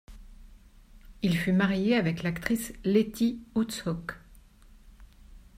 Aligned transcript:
Il 1.21 1.37
fut 1.37 1.51
marié 1.53 1.95
avec 1.95 2.23
l'actrice 2.23 2.73
Lettie 2.83 3.39
Oosthoek. 3.53 4.13